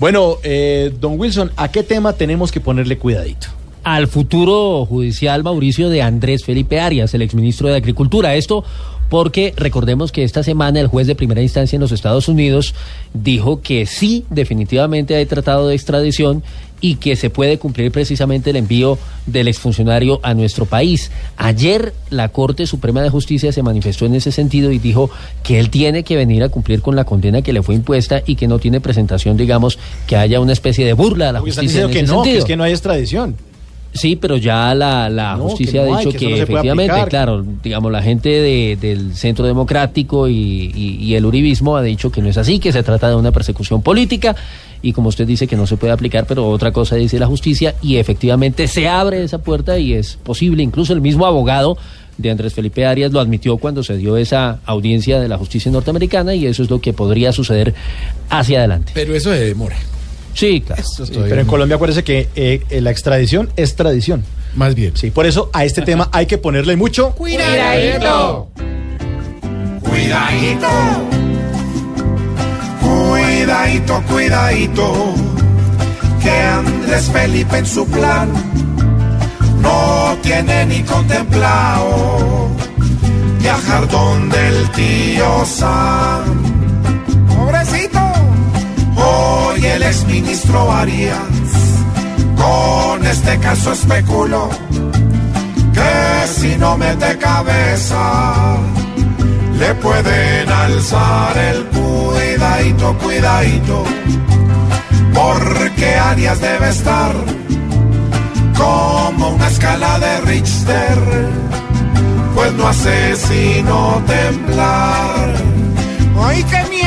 [0.00, 3.48] Bueno, eh, don Wilson, ¿a qué tema tenemos que ponerle cuidadito?
[3.84, 8.34] Al futuro judicial Mauricio de Andrés Felipe Arias, el exministro de Agricultura.
[8.34, 8.64] Esto
[9.10, 12.74] porque recordemos que esta semana el juez de primera instancia en los Estados Unidos
[13.12, 16.42] dijo que sí, definitivamente hay tratado de extradición
[16.80, 21.10] y que se puede cumplir precisamente el envío del exfuncionario a nuestro país.
[21.36, 25.10] Ayer la Corte Suprema de Justicia se manifestó en ese sentido y dijo
[25.42, 28.36] que él tiene que venir a cumplir con la condena que le fue impuesta y
[28.36, 31.88] que no tiene presentación, digamos, que haya una especie de burla a la justicia.
[31.88, 33.36] que no, que es que no hay extradición.
[33.92, 39.46] Sí, pero ya la, justicia ha dicho que, efectivamente, claro, digamos, la gente del Centro
[39.46, 43.32] Democrático y, el Uribismo ha dicho que no es así, que se trata de una
[43.32, 44.36] persecución política
[44.82, 47.74] y como usted dice que no se puede aplicar, pero otra cosa dice la justicia
[47.82, 51.76] y efectivamente se abre esa puerta y es posible, incluso el mismo abogado
[52.16, 56.34] de Andrés Felipe Arias lo admitió cuando se dio esa audiencia de la justicia norteamericana
[56.34, 57.74] y eso es lo que podría suceder
[58.28, 58.92] hacia adelante.
[58.94, 59.76] Pero eso se demora.
[60.34, 60.82] Sí, claro.
[61.28, 64.24] pero en Colombia acuérdese que eh, la extradición es tradición.
[64.54, 64.96] Más bien.
[64.96, 68.48] Sí, por eso a este tema hay que ponerle mucho cuidadito.
[69.80, 70.68] Cuidadito.
[72.80, 75.14] Cuidadito, cuidadito.
[76.22, 78.30] Que Andrés Felipe en su plan
[79.62, 82.50] no tiene ni contemplado
[83.40, 86.42] viajar donde el tío Sam.
[87.28, 87.99] Pobrecito
[90.00, 91.18] exministro Arias,
[92.36, 94.48] con este caso especulo
[95.74, 98.56] que si no mete cabeza,
[99.58, 103.84] le pueden alzar el cuidadito, cuidadito,
[105.12, 107.14] porque Arias debe estar
[108.56, 110.98] como una escala de Richter,
[112.34, 115.34] pues no hace sino temblar.
[116.22, 116.79] ¡Ay, qué miedo!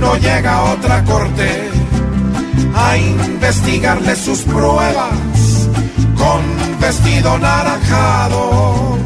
[0.00, 1.70] No llega otra corte
[2.74, 5.68] a investigarle sus pruebas
[6.16, 6.40] con
[6.80, 8.98] vestido naranjado,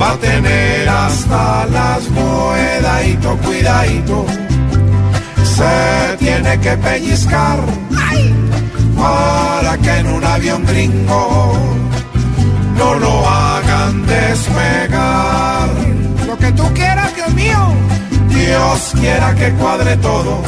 [0.00, 4.26] va a tener hasta las cuidadito, cuidadito,
[5.44, 7.58] se tiene que pellizcar
[8.96, 11.52] para que en un avión gringo
[12.76, 13.39] no lo hagan
[19.00, 20.42] quiera que cuadre todo,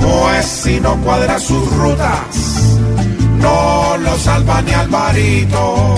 [0.00, 2.78] pues si no cuadra sus rutas,
[3.38, 5.94] no lo salva ni Alvarito.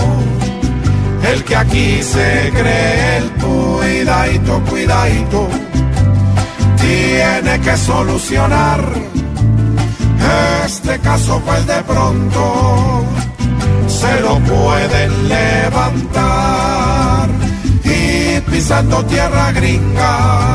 [1.31, 5.47] El que aquí se cree el cuidadito, cuidadito,
[6.77, 8.81] tiene que solucionar
[10.65, 13.05] este caso, pues de pronto
[13.87, 16.71] se lo pueden levantar
[18.51, 20.50] pisando tierra gringa,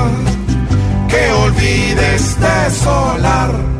[1.17, 3.76] que olvides de solar